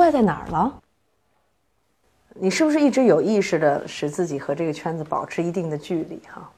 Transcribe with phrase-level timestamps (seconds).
[0.00, 0.74] 怪在哪儿了？
[2.32, 6.18] 你是不是一直有意识的使自己和这个圈子保持一定的距离？
[6.26, 6.50] 哈，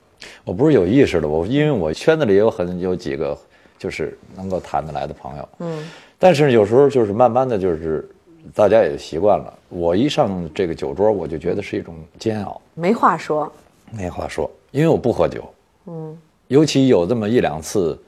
[0.45, 3.36] 我不是有意识的，我因为我圈子里有很有几个
[3.76, 8.09] 就是能够谈得来的朋友，嗯，但是有时候就是慢慢的就是
[8.55, 13.53] 大家也习惯了，我一上这个酒桌，我就觉得是一种煎熬，没话说，
[13.91, 15.53] 没话说，因为我不喝酒，
[15.87, 16.17] 嗯，
[16.47, 18.01] 尤其有这么一两次，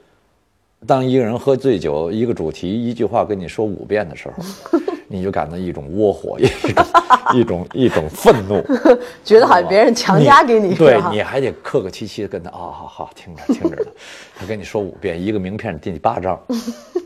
[0.87, 4.79] 当一个人喝醉酒，一个主题一句话跟你说五遍的时候，
[5.15, 6.85] 你就感到一种窝火，一种
[7.33, 8.61] 一种一种愤怒，
[9.23, 13.91] 觉得好像别人强加给你，对你还得客客气气的跟他啊，好好听着听着呢，
[14.37, 16.39] 他跟你说五遍，一个名片第八张，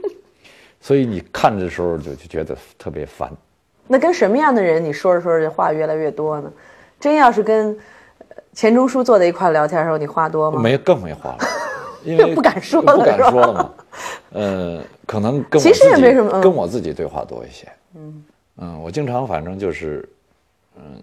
[0.81, 3.31] 所以你看着的时候就就觉得特别烦。
[3.87, 6.51] 那跟什么样的人你说着说着话越来越多呢？
[6.99, 7.75] 真要是跟
[8.17, 10.61] 呃钱钟书坐在一块聊天的时候，你话多吗？
[10.61, 11.37] 没更没话了，
[12.03, 13.71] 因为不敢说了不敢说了嘛。
[14.31, 17.67] 呃，可能跟我其实也没什么嗯跟我自己对话多一些。
[17.93, 18.23] 嗯
[18.81, 20.07] 我经常反正就是，
[20.75, 21.01] 嗯，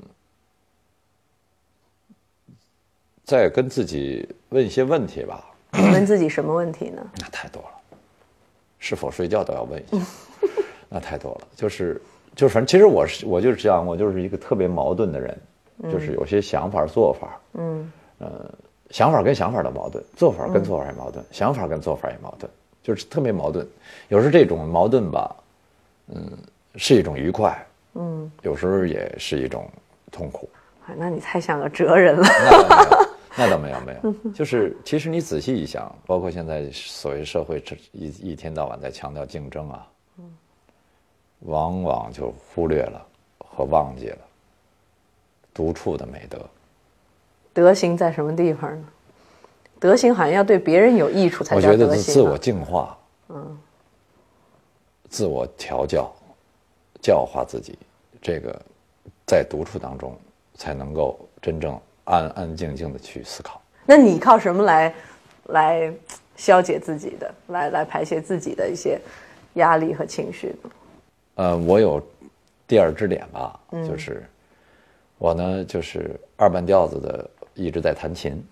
[3.24, 5.44] 在跟自己问一些问题吧。
[5.72, 7.06] 问自己什么问题呢？
[7.18, 7.68] 那太多了，
[8.78, 10.06] 是否睡觉都要问一下，
[10.88, 11.48] 那太多了。
[11.54, 12.00] 就是
[12.34, 15.38] 就是，反正其实我是我就是这样，我就是一个特别矛盾的人，
[15.90, 18.50] 就是有些想法做法，嗯，呃，
[18.90, 22.50] 想法跟想法的矛盾，做法跟做法也矛盾，想法跟做法也矛盾，
[22.82, 23.66] 就是特别矛盾。
[24.08, 25.36] 有时候这种矛盾吧，
[26.08, 26.38] 嗯，
[26.76, 29.68] 是一种愉快，嗯，有时候也是一种
[30.10, 30.48] 痛苦。
[30.86, 32.22] 哎那你太像个哲人了。
[33.36, 34.30] 那倒没有， 那倒没有，没有。
[34.32, 39.86] 就是其实你仔细一想，包括现在所谓社会一一天到晚在强调竞争啊，
[40.18, 40.24] 嗯
[41.40, 43.04] 往往就忽略了
[43.38, 44.18] 和忘记了
[45.52, 46.38] 独处的美德。
[47.52, 48.88] 德行在什么地方呢？
[49.78, 51.88] 德行好像要对别人有益处才我叫德行、啊。
[51.88, 52.96] 觉得是自我净化，
[53.28, 53.58] 嗯，
[55.10, 56.10] 自我调教，
[57.00, 57.78] 教化自己，
[58.20, 58.60] 这个
[59.26, 60.16] 在独处当中
[60.54, 63.60] 才能够真正安安静静的去思考。
[63.84, 64.94] 那你靠什么来
[65.48, 65.92] 来
[66.36, 69.00] 消解自己的，来来排泄自己的一些
[69.54, 70.70] 压力和情绪呢？
[71.36, 72.02] 呃，我有
[72.66, 74.24] 第二支点吧，就是
[75.18, 78.42] 我呢就是二半调子的，一直在弹琴。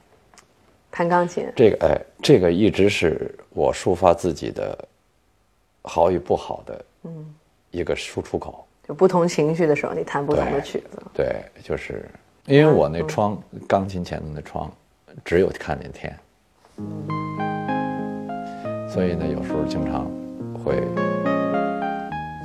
[0.91, 4.79] 弹钢琴，这个哎，这个一直是我抒发自己的
[5.83, 6.85] 好与不好的
[7.75, 8.65] 一个输出口。
[8.87, 11.03] 就不同情绪的时候，你弹不同的曲子。
[11.13, 12.09] 对，就是
[12.47, 13.37] 因为我那窗，
[13.67, 14.71] 钢琴前的那窗，
[15.25, 16.15] 只有看见天，
[18.89, 20.05] 所以呢，有时候经常
[20.63, 20.83] 会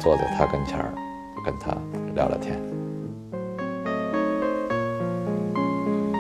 [0.02, 0.94] 坐在他跟前儿，
[1.46, 1.78] 跟他
[2.16, 2.58] 聊聊天。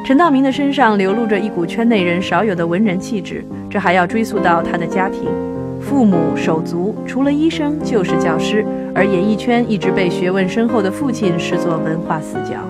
[0.05, 5.29] 陈道明的身上流露着一股圈内人少有的文人气质，这还要追溯到他的家庭。
[5.79, 8.65] 父母手足除了医生就是教师，
[8.95, 12.65] 而演艺圈一直被学问深厚的父亲视作文化死角。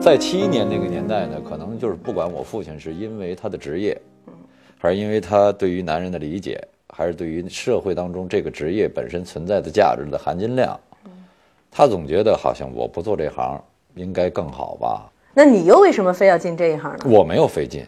[0.00, 3.96] 在七一年那个年代呢，可能就是不管我父亲是因为他的职业，
[4.78, 10.78] 还是因为他对于男人的理解，还是对于社会当中这个职业本身存在的价值的含金量，
[11.70, 13.62] 他总觉得好像我不做这行
[13.94, 15.08] 应该更好吧。
[15.34, 17.04] 那你又为什么非要进这一行呢？
[17.06, 17.86] 我没有费劲，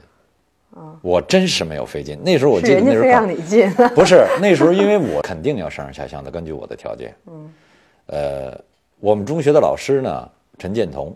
[1.03, 2.19] 我真是没有费劲。
[2.23, 3.71] 那时候我是记得那时候让你进。
[3.95, 7.15] 不是那时候，因为我肯定要上上下乡的，根据我的条件。
[7.27, 7.53] 嗯，
[8.07, 8.61] 呃，
[9.01, 11.15] 我们中学的老师呢，陈建彤，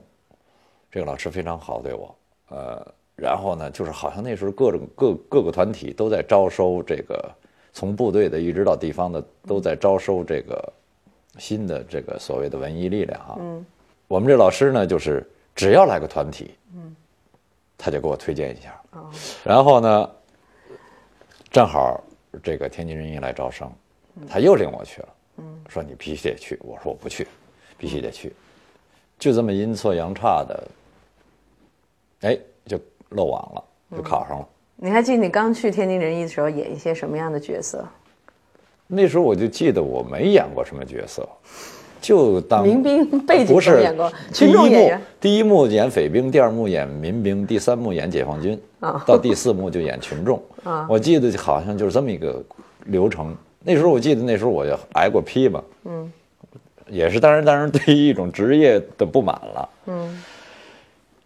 [0.90, 2.14] 这个老师非常好对我。
[2.50, 2.86] 呃，
[3.16, 7.30] 然后呢，就是好像那时候各种各各个团体都在招收这个，
[7.72, 10.72] 从部队的一直到地方的都在招收这个
[11.38, 13.36] 新的这个所谓的文艺力量啊。
[13.38, 13.64] 嗯，
[14.06, 16.87] 我们这老师呢，就是只要来个团体，嗯，
[17.78, 18.78] 他就给我推荐一下。
[19.44, 20.10] 然后呢，
[21.50, 22.02] 正好
[22.42, 23.72] 这个天津人艺来招生，
[24.28, 25.08] 他又领我去了，
[25.68, 26.58] 说你必须得去。
[26.62, 27.26] 我说我不去，
[27.78, 28.34] 必须得去。
[29.18, 30.68] 就这么阴错阳差的，
[32.22, 32.78] 哎，就
[33.10, 33.64] 漏网了，
[33.96, 34.48] 就考上了。
[34.76, 37.86] 你还记得你刚去天津人艺的时候演一些什么样的角色？
[38.86, 41.28] 那时候我就记得我没演过什么角色，
[42.00, 45.02] 就当民兵背景不是演过，第一幕群众演员。
[45.20, 49.02] 第一幕演匪兵，第二幕演民兵，第三幕演解放军，啊。
[49.06, 50.42] 到第四幕就演群众。
[50.64, 50.86] 啊。
[50.88, 52.42] 我记得好像就是这么一个
[52.86, 53.36] 流程。
[53.64, 56.10] 那时候我记得那时候我就挨过批吧，嗯，
[56.86, 60.22] 也是当然当然 对于一种职业的不满了，嗯，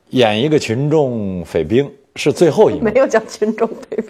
[0.08, 2.84] 演一个群众匪兵是最后一幕。
[2.84, 4.06] 没，有叫群众匪兵，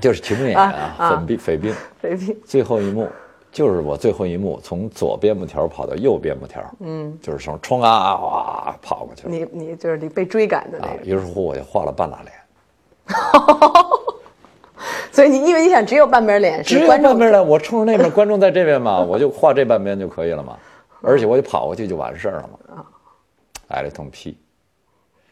[0.00, 1.74] 就是群众演员啊，匪兵匪兵。
[2.00, 2.36] 匪兵。
[2.44, 3.06] 最后一幕
[3.56, 9.30] 就是我最后一幕从左边幕条跑到右边幕条，嗯，就是从冲啊哇跑过去了。
[9.30, 13.16] 你你就是你被追赶的那啊，个，于是乎我就画了半拉脸，
[15.10, 20.54] 所以你因为你想只有半边脸只有是观众半边脸，我冲着那边，观众在这边嘛， 我就画这半边就可以了嘛。
[21.00, 22.84] 而且我就跑过去就完事儿了嘛。
[23.68, 24.36] 挨了一通批，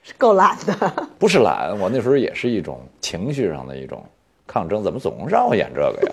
[0.03, 0.73] 是够懒的。
[1.19, 4.03] 不是懒，我那时候也是一种情绪上的一种
[4.47, 6.13] 抗争，怎么总让我演这个呀？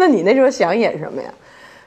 [0.00, 1.30] 那你那时候想演什么呀？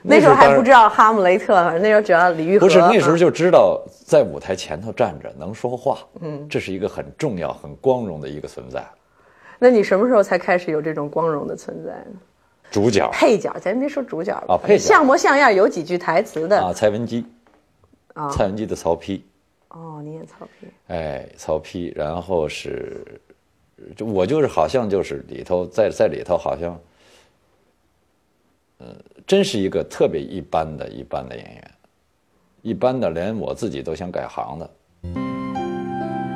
[0.04, 2.68] 那时候还不知道哈姆雷特，反正那时候只要李玉和。
[2.68, 8.86] 不是那时候啊就知道在舞台前头站着能说话，嗯，这是一个很重要、很光荣的一个存在。
[9.58, 12.20] 那你什么时候才开始有这种光荣的存在呢？
[12.70, 16.60] 主角配角，咱别说主角了，啊配角像模像样，有几句台词的。
[16.62, 17.26] 啊，蔡文姬，
[18.14, 19.22] 啊蔡文姬的曹丕，
[19.70, 20.68] 哦，你演曹丕。
[20.88, 23.06] 哎，曹丕，然后是，
[23.96, 26.78] 就我就是好像就是里头在在里头好像，
[28.80, 28.88] 呃，
[29.26, 31.72] 真是一个特别一般的一般的演员，
[32.62, 34.70] 一般的连我自己都想改行的。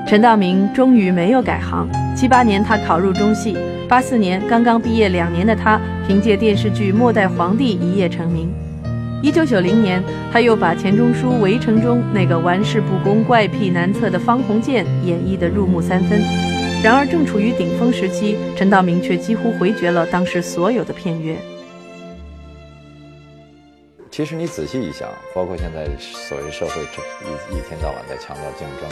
[0.07, 1.89] 陈道明终于没有改行。
[2.16, 3.56] 七八年，他考入中戏；
[3.89, 8.50] 八四年，刚刚毕业两年的他，凭借电视剧《末代皇帝》一夜成名。
[9.22, 10.01] 一九九零年，
[10.31, 16.22] 他又把钱钟书《围城》中那个玩世不恭、怪癖难测的方鸿渐演绎得入木三分。
[16.81, 21.36] 然而，正处于顶峰时期，陈道明却几乎回绝了当时所有的片约。
[24.18, 27.04] 其实你仔细一想，包括现在所谓社会这
[27.54, 28.90] 一一天到晚在强调竞争，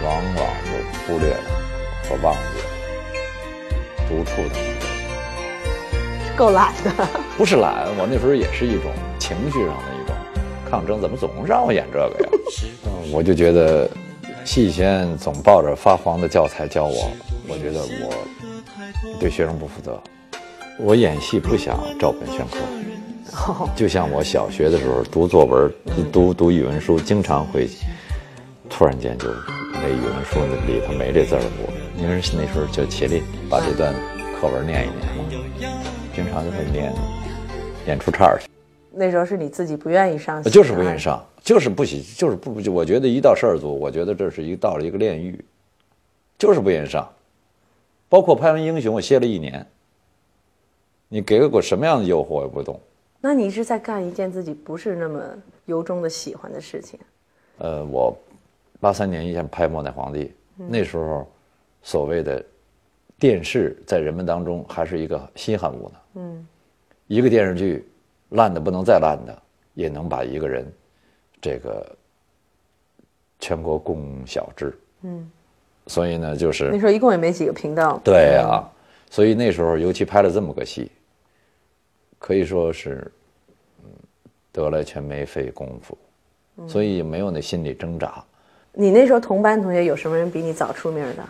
[0.00, 0.70] 往往就
[1.04, 1.50] 忽略了
[2.04, 2.66] 和忘记了
[4.08, 6.36] 独处的那个。
[6.36, 7.08] 够懒的。
[7.36, 10.14] 不是懒，我那时候也是一种情绪上的一种
[10.70, 12.28] 抗争，怎么总让我演这个呀？
[12.86, 13.90] 嗯我就觉得
[14.44, 17.10] 戏以前总抱着发黄的教材教我，
[17.48, 18.14] 我觉得我
[19.18, 20.00] 对学生不负责。
[20.78, 22.58] 我演戏不想照本宣科，
[23.36, 25.72] 哦， 就像我小学的时候读作文、
[26.12, 27.68] 读读语文书，经常会
[28.68, 29.28] 突然间就
[29.72, 33.94] 那语文书里头没这字儿，我因为那时候就起立把这段
[34.40, 34.90] 课文念一
[35.58, 35.82] 念嘛，
[36.14, 36.92] 经常就会念
[37.84, 38.48] 念出岔儿去。
[38.90, 40.98] 那时候是你自己不愿意上戏，就是不愿意。
[40.98, 45.42] 上，就是不喜，就是不，就我觉得一到事儿组，我觉得这是一到了一个炼狱，
[46.38, 47.08] 就是不愿意上。
[48.10, 49.66] 包括拍完《英雄》，我歇了一年，
[51.08, 52.78] 你给我什么样的诱惑我也不动。
[53.24, 55.22] 那你一直在干一件自己不是那么
[55.66, 56.98] 由衷的喜欢的事情。
[57.58, 58.12] 呃，我
[58.80, 60.24] 八三年一下拍《末代皇帝》，
[60.56, 61.24] 那时候
[61.82, 62.44] 所谓的
[63.20, 65.94] 电视在人们当中还是一个稀罕物呢。
[66.14, 66.46] 嗯，
[67.06, 67.88] 一个电视剧
[68.30, 69.42] 烂的不能再烂的，
[69.74, 70.66] 也能把一个人
[71.40, 71.96] 这个
[73.38, 74.76] 全国共晓之。
[75.02, 75.30] 嗯，
[75.86, 78.00] 所以呢，就是那时候一共也没几个频道。
[78.02, 78.68] 对呀、
[79.10, 80.90] 所以那时候尤其拍了这么个戏，
[82.22, 83.10] 可以说是，
[83.82, 83.90] 嗯，
[84.52, 85.98] 得来全没费功夫，
[86.68, 88.22] 所以没有那心理挣扎。
[88.72, 91.24] 你那时候同班同学有什么人比你早出名的？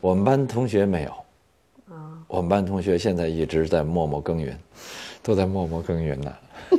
[0.00, 1.10] 我们班同学没有，
[1.92, 4.56] 啊我们班同学现在一直在默默耕耘，
[5.20, 6.32] 都在默默耕耘呢。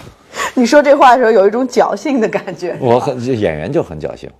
[0.56, 2.78] 你说这话的时候有一种侥幸的感觉。
[2.80, 4.30] 我很这演员就很侥幸，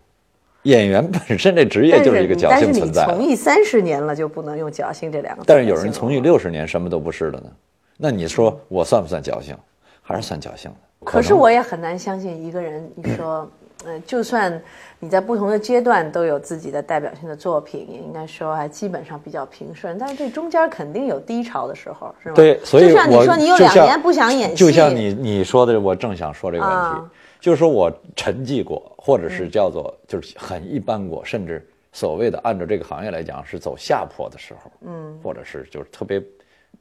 [0.62, 3.04] 演员本身这职业就是一个侥但是你幸存在。
[3.04, 5.58] 从艺三十年了，就不能用侥幸这两个字但。
[5.58, 7.52] 是有人从艺六十年什么都不是了呢，
[7.96, 9.56] 那你说我算不算侥幸？
[10.02, 10.76] 还是算侥幸的？
[11.05, 13.49] 可是我也很难相信一个人，你说，
[13.85, 14.62] 呃，就算
[14.99, 22.35] 你在不同的阶段都有自己的代表性的作品，也应该说还基本上比较平顺，但是这中间肯定有低潮的时候，是吗？
[22.35, 27.11] 对，所以就像你说你有两年不想演戏，就像你你说的，我正想说这个问题，啊
[27.41, 36.22] 就是说我沉寂过，或者嗯是叫做就是很一般过，甚至所谓的按照这个行业来讲是走下坡的时候，嗯，或者是就是特别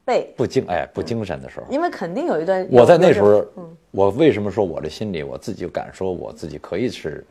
[0.04, 3.46] 背，不精哎不精神的时候，因为肯定有一段我在那时，候，
[3.90, 7.24] 我为什么说我的心理我自己敢说我自己可以是，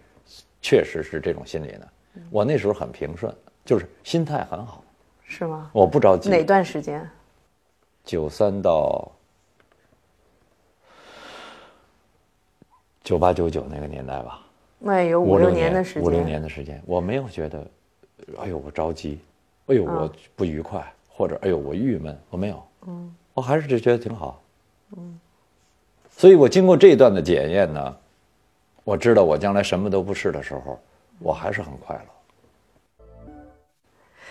[0.62, 1.88] 确实是这种心理呢？
[2.16, 2.24] 嗯。
[2.30, 3.34] 我那时候很平顺，
[3.66, 4.84] 就是心态很好，
[5.24, 5.70] 是吗？
[5.74, 6.30] 我不着急。
[6.30, 7.10] 哪段时间？
[8.04, 9.10] 九三到
[13.04, 14.42] 九八九九那个年代吧，
[14.80, 17.66] 那也有五六年的时间，五六年的时间，我没有觉得，
[18.40, 19.20] 哎呦我着急，
[19.68, 24.42] 哎呦我不愉快，或者哎呦我郁闷，我没有，嗯，我还是觉得挺好，
[24.98, 25.20] 嗯，
[26.10, 27.96] 所以我经过这一段的检验呢，
[28.84, 30.80] 我知道我将来什么都不是的时候，
[31.20, 32.02] 我还是很快乐。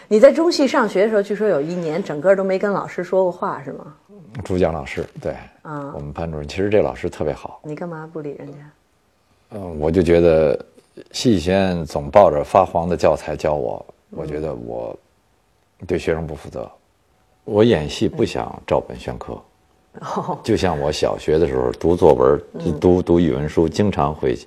[0.08, 3.94] 你在中戏上学的时候，据说有一年整个都没跟老师说过话，是吗？
[4.44, 5.92] 主讲老师对，啊。
[5.94, 8.58] 我们班主任，其实这老师特别好，你干嘛不理人家？
[9.50, 10.58] 嗯，我就觉得
[11.12, 14.98] 戏先总抱着发黄的教材教我，我觉得我
[15.86, 16.70] 对学生不负责。
[17.44, 19.42] 我演戏不想照本宣科，
[20.00, 22.40] 哦， 就像我小学的时候读作文、
[22.78, 24.38] 读读语文书，经常会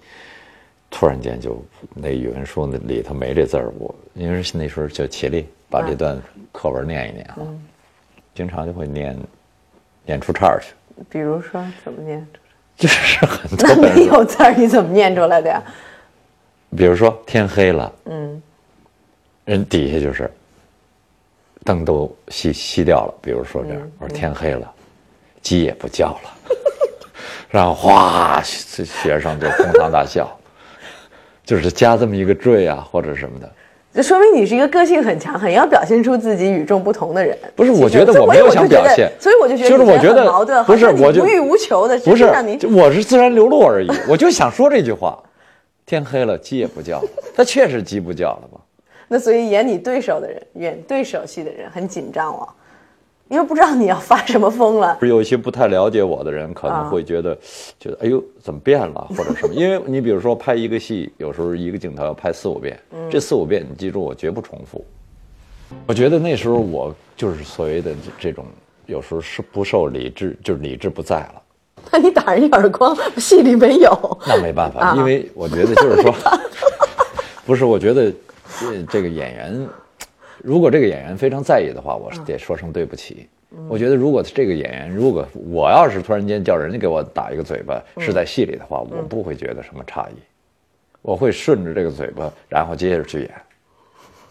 [0.89, 1.61] 突然间就
[1.93, 6.17] 那语文书那里头没这字儿，我因为那时候就起立把这段
[6.53, 7.37] 课文念一念啊，
[8.33, 9.17] 经常就会念
[10.05, 10.73] 念出岔儿去。
[11.09, 12.25] 比如说怎么念？
[12.77, 15.61] 就是很多那没，有字儿，你怎么念出来的呀？
[16.77, 18.41] 比如说天黑了，嗯，
[19.45, 20.29] 人底下就是
[21.65, 24.71] 灯都熄熄掉了，比如说这样，我说天黑了，
[25.41, 26.55] 鸡也不叫了，
[27.49, 30.29] 然后哗，学生就哄堂大笑，
[31.43, 33.51] 就是加这么一个缀啊，或者什么的。
[33.95, 37.35] 这说明你是一个个性很强、很要表现出自己与众不同的人。
[37.55, 42.25] 不是我觉得我没有想表现所以我就觉得就是我觉得矛盾，不是我就无欲无求的，不是
[42.67, 45.17] 我是自然流露而已，我就想说这句话。
[45.85, 48.59] 天黑了，鸡也不叫了，它确实鸡不叫了吧？
[49.07, 52.47] 那所以演你对手的人，演对手戏的人很紧张哦，
[53.29, 54.97] 因为不知道你要发什么疯了。
[54.99, 57.37] 是有一些不太了解我的人可能会觉得，
[57.79, 59.53] 觉得哎呦怎么变了或者什么？
[59.53, 64.83] 因为你比如说拍一个戏，有时候一个镜头要拍四五遍， 这四五遍你记住我绝不重复。
[65.87, 68.45] 我觉得那时候我就是所谓的这种，
[68.85, 71.41] 有时候是不受理智，就是理智不在了。
[71.91, 74.19] 那你打人一耳光，戏里没有。
[74.27, 76.13] 那没办法，啊因为我觉得就是说，
[77.45, 78.11] 不是，我觉得
[78.59, 79.67] 这这个演员，
[80.43, 83.27] 如果这个演员非常在意的话，我是得说声对不起。
[83.69, 90.15] 我觉得如果这个演员，如果我要是突然间叫人家给我打一个嘴巴，是在戏里的话，我不会觉得什么诧异，
[91.01, 93.31] 我会顺着这个嘴巴，然后接着去演。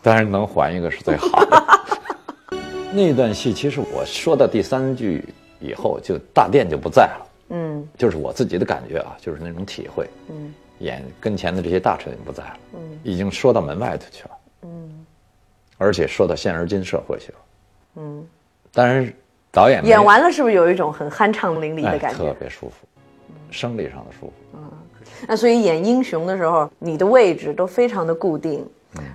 [0.02, 1.64] 当然能还一个是最好的。
[2.93, 5.25] 那段戏其实我说到第三句
[5.59, 7.26] 以后，就大殿就不在了。
[7.50, 10.07] 嗯就是我自己的感觉啊，就是那种体会。
[10.28, 14.31] 嗯演跟前的这些大臣也不在了，嗯已经说到门外头去了，
[14.62, 15.07] 嗯
[15.78, 17.38] 而且说到现而今社会去了。
[17.97, 18.26] 嗯，
[18.73, 19.12] 当然，
[19.50, 22.19] 导演演完了是不是有一种很酣畅淋漓的哎感觉？
[22.19, 22.87] 特别舒服，
[23.50, 24.33] 生理上的舒服。
[24.54, 24.61] 嗯
[25.26, 28.66] 那所以演英雄的时候，你的位置都非常的固定，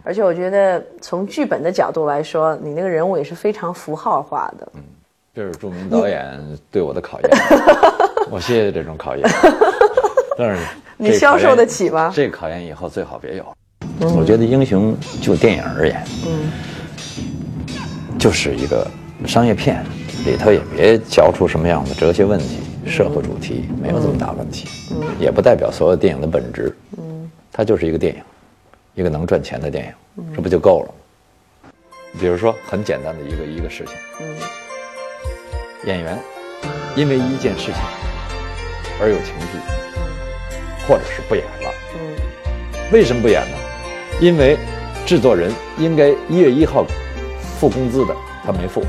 [0.04, 4.68] 而且我觉得从剧本的角度来说，你那个人物也是非常符号化的。
[4.76, 4.82] 嗯
[5.32, 6.40] 这是著名导演
[6.72, 7.30] 对我的考验，
[8.32, 9.30] 我谢谢这种考验。
[10.40, 10.66] 但是
[10.96, 13.46] 你消受得起吗这个考验以后最好别有。
[14.16, 16.50] 我觉得英雄就电影而言，嗯
[18.18, 18.90] 就是一个
[19.26, 19.84] 商业片，
[20.26, 24.70] 里头也别嚼出什么样的哲学问题、社会主题，没有这么大问题，
[25.20, 26.74] 也不代表所有电影的本质，
[27.52, 28.22] 它就是一个电影，
[28.96, 29.86] 一个能赚钱的电
[30.18, 31.72] 影，这不就够了吗？
[32.20, 33.96] 比如说很简单的一个一个事情，
[35.86, 36.18] 演员
[36.96, 37.76] 因为一件事情
[39.02, 39.79] 而有情绪，
[40.90, 41.72] 或者是不演了，
[42.92, 43.58] 为什么不演呢？
[44.20, 44.58] 因为
[45.06, 46.84] 制作人应该一月一号
[47.60, 48.84] 付工资的，他没付。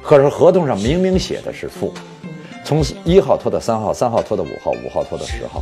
[0.00, 1.92] 可是合同上明明写的是付，
[2.64, 5.60] 从一号拖到三号，三号拖到五号，五号拖到十号，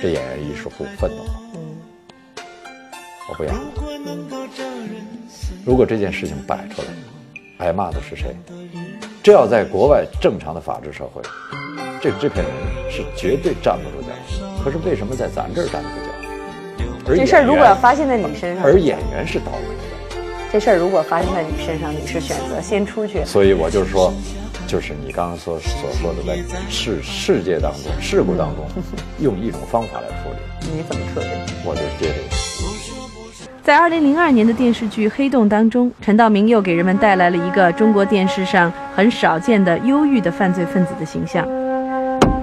[0.00, 1.40] 这演员于是乎愤怒了，
[3.28, 3.60] 我不演了。
[5.64, 8.36] 如果这件事情摆出来，挨骂的是谁？
[9.24, 11.20] 这要在国外正常的法治社会，
[12.06, 12.54] 这个制片人
[12.88, 14.12] 是绝对站不住脚。
[14.62, 15.96] 可是为什么在咱这儿站不住
[17.04, 17.16] 脚？
[17.16, 20.22] 这事儿如果要发现在你身上，而演员是倒霉的。
[20.52, 24.12] 这事儿如果发生在你身上，你是选择先出去，所以我就是说，
[24.68, 26.38] 就是你刚刚所所说的，在
[26.70, 28.64] 世世界当中、事故当中，
[29.18, 31.26] 用一种方法来处理，你怎么处理？
[31.64, 32.36] 我就接这个。
[33.64, 41.44] 在二零零二年的电视剧《黑洞》当中，陈道明又给人们带来了一个中国电视上很少见的忧郁的犯罪分子的形象。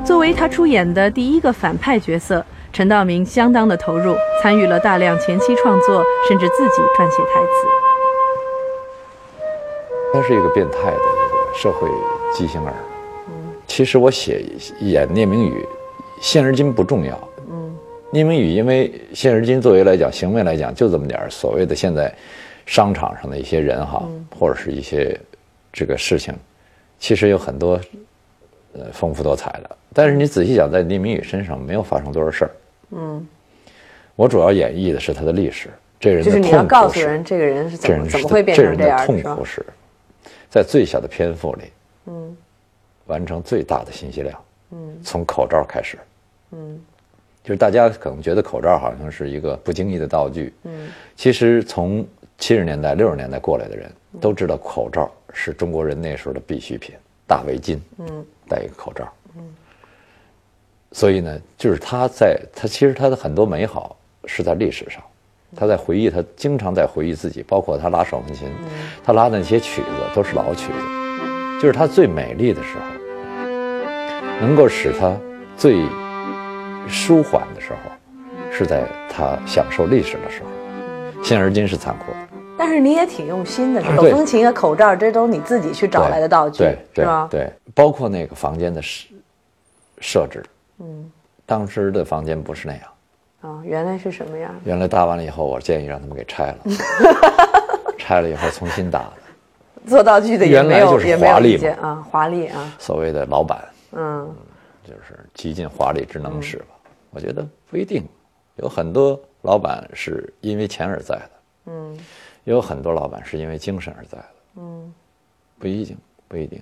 [0.06, 7.68] 作为他出演的第一个反派角色，陈道明相当的投入，参与了大量前期创作，甚至自己撰写台词。
[10.14, 11.88] 他是一个变态的这个社会
[12.34, 12.74] 畸形儿。
[13.66, 14.44] 其实我写
[14.82, 15.66] 演聂明宇，
[16.22, 17.18] 现而今不重要。
[17.50, 17.74] 嗯，
[18.12, 22.14] 聂明宇因为现而今作为来讲行为来讲就这么点儿所谓的现在
[22.66, 24.04] 商场上的一些人哈，
[24.38, 25.18] 或者是一些
[25.72, 26.36] 这个事情，
[27.00, 27.80] 其实有很多
[28.74, 29.78] 呃丰富多彩的。
[29.94, 32.52] 但是你仔细想，在聂明宇身上没有发生多少事儿。
[32.92, 33.28] 嗯，
[34.16, 39.46] 我主要演绎的是他的历史，这个人的就是你要告诉人，这个人是怎么这人是怎么会变这人成这样，的痛是吧苦？
[39.46, 39.66] 史，
[40.50, 41.64] 在最小的篇幅里，
[42.08, 42.38] 嗯，
[43.06, 44.40] 完成最大的信息量，
[44.72, 45.98] 嗯，从口罩开始，
[46.52, 46.80] 嗯，
[47.44, 52.06] 就是大家可能觉得口罩好像是一个不经意的道具，嗯，其实从
[52.38, 56.96] 七十年代、六十年代过来的人都知道，口罩是中国人那时候的必需品，
[57.28, 59.44] 大围巾，嗯，戴一个口罩，嗯，
[60.92, 65.02] 所以呢，就是他在他其实他的很多美好是在历史上。
[65.56, 68.50] 他在回忆，他经常在回忆自己，包括他拉手风琴，
[69.04, 72.82] 他拉的那些曲子都是老曲子，就是他最美丽的时候，
[74.42, 75.16] 能够使他
[75.56, 75.86] 最
[76.88, 77.78] 舒缓的时候，
[78.52, 80.50] 是在他享受历史的时候。
[81.24, 82.18] 现而今是残酷的，
[82.64, 87.28] 但是你也挺用心的，手对风琴啊、口罩，这都是你自己去找来的道具，对对是吧？
[87.30, 89.10] 对，包括那个房间的设
[90.00, 90.42] 设置。
[90.80, 91.12] 嗯，
[91.46, 92.84] 当时的房间不是那样，
[93.42, 94.50] 啊、原来是什么样？
[94.64, 96.58] 原来搭完了以后，我建议让他们给拆了，
[98.00, 99.14] 拆了以后重新搭的。
[99.86, 104.34] 做道具的也没有原来就是也没有华丽意见啊，华丽啊，所谓的老板，嗯，
[104.88, 106.68] 就是极尽华丽之能事吧。
[107.10, 108.08] 我觉得不一定，
[108.56, 111.30] 有很多老板是因为钱而在的，
[111.66, 111.98] 嗯，
[112.44, 114.26] 也有很多老板是因为精神而在的，
[114.58, 114.94] 嗯，
[115.60, 115.98] 不一定，
[116.28, 116.62] 不一定。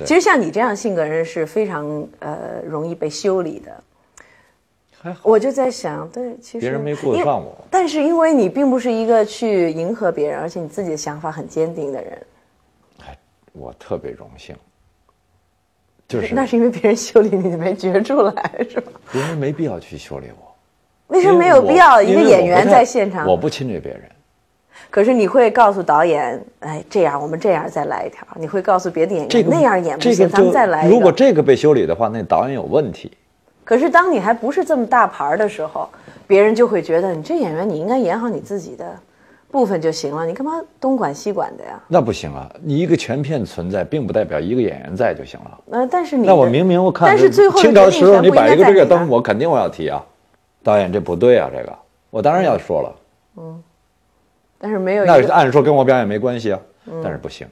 [0.00, 3.84] 其实像你这样性格人是非常呃容易被修理的。
[5.00, 12.26] 还好，我就在想，对，其实别人没顾得上我但是因为你并不是一个去迎合别人，而且你自己的想法很坚定的人，
[13.06, 13.16] 哎，
[13.52, 14.56] 我特别荣幸，
[16.08, 18.92] 就是 那是因为别人修理你你没觉出来，是吧？
[19.12, 20.56] 别人没必要去修理我，
[21.08, 22.02] 为什么没有必要？
[22.02, 24.10] 一个演员在现场，我不侵略别人。
[24.90, 28.26] 可是你会告诉导演，哎，这样我们这样再来一条。
[28.36, 30.94] 你会告诉别的演员，这个那样演不行，这个咱们再来一个。
[30.94, 33.10] 如果这个被修理的话，那导演有问题。
[33.64, 35.88] 可是当你还不是这么大牌的时候，
[36.26, 38.84] 别人就会觉得你这演员你应该演好你自己的
[39.50, 41.80] 部分就行了，你干嘛东管西管的呀？
[41.88, 42.50] 那不行啊！
[42.62, 45.60] 你一个全片存在，并不代表一个演员在就行了。
[45.70, 50.04] 呃，但是你的那我明明我看，但是最后的清朝的时候，你摆一个这个灯，我肯定我要提啊，
[50.62, 51.72] 导演这不对啊，这个
[52.10, 52.92] 我当然要说了。
[54.64, 57.46] 但是没有那按说跟我表演没关系啊，嗯但是不行，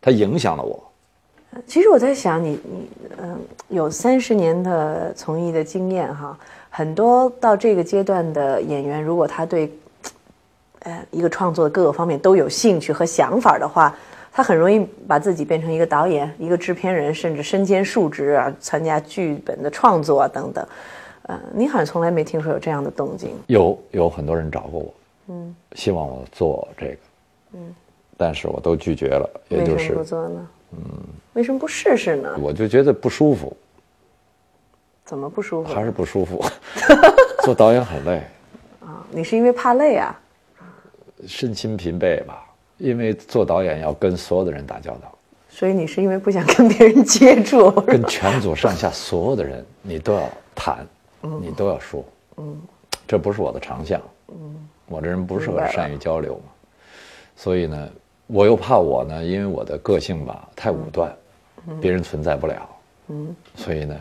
[0.00, 0.82] 它影响了我。
[1.68, 2.90] 其实我在想你，你
[3.22, 3.38] 嗯、
[3.68, 6.36] 有三十年的从艺的经验哈，
[6.68, 9.72] 很多到这个阶段的演员，如果他对
[10.80, 13.96] 呃一个创作的各个方面都有兴趣和想法的话，
[14.32, 20.66] 他很容易把自己变成一个导演、一个制片人，甚至身兼数职啊，参加剧本的创作啊等等。
[21.22, 23.30] 呃，你好像从来没听说有这样的动静。
[23.46, 24.92] 有有很多人找过我，
[25.30, 26.96] 嗯，希望我做这个，
[27.52, 27.74] 嗯，
[28.16, 30.48] 但是我都拒绝了，也就为什么不是做呢？
[30.72, 30.78] 嗯，
[31.34, 32.36] 为什么不试试呢？
[32.40, 33.56] 我就觉得不舒服，
[35.04, 35.72] 怎么不舒服？
[35.72, 36.44] 还是不舒服。
[37.44, 38.22] 做导演很累，
[38.80, 39.06] 啊？
[39.10, 40.20] 你是因为怕累啊？
[41.26, 42.44] 身心疲惫吧，
[42.78, 45.16] 因为做导演要跟所有的人打交道。
[45.48, 47.70] 所以你是因为不想跟别人接触？
[47.82, 50.86] 跟全组上下所有的人，你都要谈，
[51.40, 52.04] 你都要说，
[52.36, 52.60] 嗯，
[53.06, 54.00] 这不是我的长项，
[54.32, 56.52] 嗯，我这人不是很善于交流嘛，
[57.36, 57.88] 所以呢，
[58.26, 61.12] 我又怕我呢，因为我的个性吧太武断，
[61.80, 62.68] 别人存在不了，
[63.08, 63.96] 嗯，所以呢，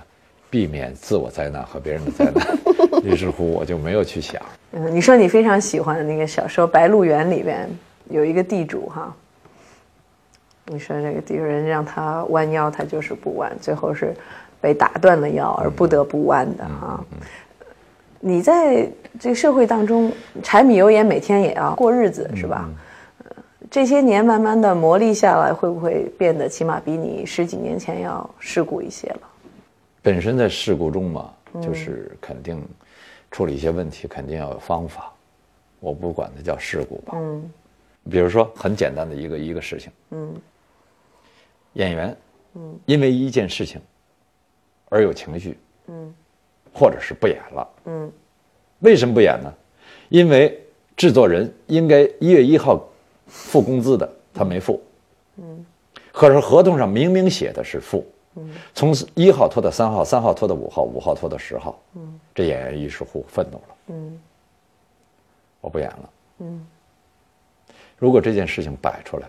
[0.49, 2.45] 避免自我灾难和别人的灾难，
[3.03, 7.69] 于是乎我就没有去想，嗯，你说你非常喜欢的那个小说《白鹿原》里边
[8.09, 9.15] 有一个地主哈，
[10.65, 14.13] 你说这个地主人让他弯腰，他就是不弯，最后是
[14.61, 17.03] 被打断了腰而不得不弯的哈。
[18.19, 20.11] 你在这个社会当中
[20.43, 22.69] 柴米油盐，每天也要过日子是吧？
[22.69, 22.75] 呃
[23.71, 29.21] 这些年慢慢的磨砺下来，会不会变得起码比你十几年前要世故一些了？
[30.01, 32.65] 本身在世故中嘛，就是肯定
[33.29, 35.13] 处理一些问题，肯定要有方法。
[35.79, 37.47] 我不管它叫世故吧，嗯，
[38.09, 40.33] 比如说很简单的一个一个事情，嗯，
[41.73, 42.17] 演员，
[42.55, 43.79] 嗯，因为一件事情
[44.89, 46.11] 而有情绪，嗯，
[46.73, 48.11] 或者是不演了，嗯，
[48.79, 49.53] 为什么不演呢？
[50.09, 50.59] 因为
[50.95, 52.83] 制作人应该一月一号
[53.27, 54.81] 付工资的，他没付，
[55.37, 55.65] 嗯，
[56.11, 58.05] 可是合同上明明写的是付，
[58.35, 58.49] 嗯。
[58.73, 64.19] 从一号拖到三号，三号拖到五号，五号拖到十号，嗯，这演员于是乎愤怒了，嗯，
[65.61, 66.65] 我不演了，嗯，
[67.97, 69.27] 如果这件事情摆出来，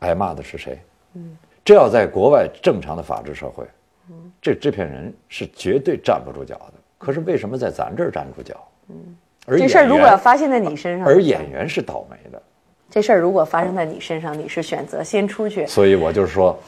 [0.00, 0.78] 挨骂的是谁？
[1.14, 3.66] 嗯，这要在国外正常的法治社会，
[4.10, 6.74] 嗯，这制片人是绝对站不住脚的。
[6.98, 8.56] 可是为什么在咱这儿站住脚？
[8.88, 9.16] 嗯，
[9.46, 12.42] 而这事儿如果要发生在你身上，而演员是倒霉的。
[12.88, 16.58] 这事儿如果发生在你身上，你是选择先出去，所以我就是说，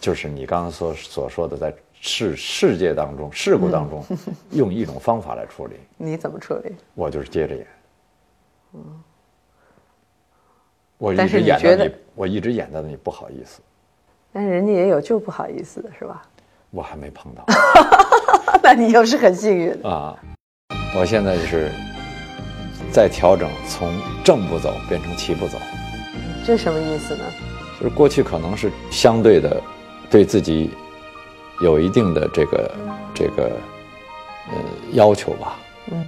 [0.00, 4.04] 就是你刚刚所所说的，在世世界当中、事故当中，
[4.50, 6.74] 用一种方法来处理， 你怎么处理？
[6.94, 7.66] 我就是接着演。
[8.74, 9.02] 嗯
[10.98, 13.60] 我一直演到你你，我一直演到你不好意思，
[14.32, 16.26] 但是人家也有就不好意思的，是吧？
[16.70, 17.44] 我还没碰到
[18.62, 19.72] 那你又是很幸运。
[19.84, 20.16] 啊。
[20.96, 21.70] 我现在就是
[22.90, 23.92] 在调整，从
[24.24, 25.58] 正步走变成齐步走。
[26.44, 27.24] 这什么意思呢？
[27.78, 29.60] 就是过去可能是相对的
[30.10, 30.70] 对自己
[31.62, 32.74] 有一定的这个
[33.14, 33.50] 这个
[34.50, 34.54] 呃
[34.92, 35.58] 要求吧。
[35.92, 36.04] 嗯。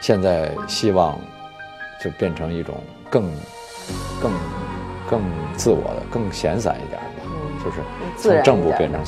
[0.00, 1.18] 现在希望
[2.02, 2.74] 就变成一种
[3.08, 3.24] 更
[4.20, 4.32] 更
[5.08, 5.22] 更
[5.56, 7.13] 自我的、更闲散一点的，
[7.64, 7.78] 就是
[8.16, 9.00] 从正步变成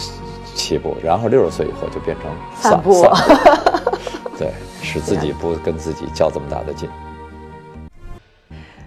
[0.55, 3.91] 齐步，然后六十岁以后就变成散步散步
[4.39, 6.89] 对，使自己不跟自己较这么大的劲。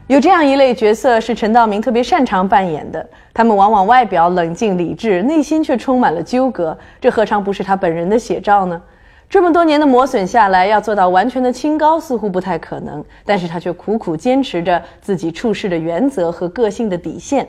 [0.08, 8.82] 有这样一类角色是陈道明特别擅长扮演的，他们往往外表冷静理智，内心却充满了纠葛，这何尝不是他本人的写照呢？
[9.30, 17.48] 这么多年的磨损下来，要做到完全的清高似乎不太可能，但是他却苦苦坚持着自己处事的原则和个性的底线，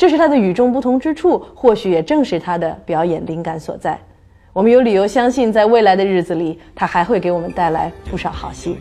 [0.00, 3.98] 这是他的与众不同之处，或许也正是他的表演灵感所在。
[4.54, 8.78] 我们有理由相信，在未来的日子里，他还会给我们带来不少好戏。